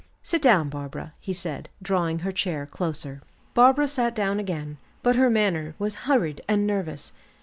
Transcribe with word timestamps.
"Sit 0.23 0.41
down, 0.41 0.69
Barbara," 0.69 1.13
he 1.19 1.31
said 1.31 1.69
drawing 1.79 2.17
her 2.25 2.31
chair 2.31 2.65
closer. 2.65 3.21
Barbara 3.53 3.87
sat 3.87 4.15
down 4.15 4.39
again, 4.39 4.79
but 5.03 5.15
her 5.15 5.29
manner 5.29 5.75
was 5.77 5.93
hurried 6.09 6.41
and 6.47 6.65
nervous. 6.65 7.11